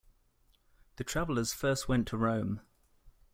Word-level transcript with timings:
The 0.95 1.03
travellers 1.03 1.53
first 1.53 1.87
went 1.87 2.07
to 2.07 2.17
Rome. 2.17 2.61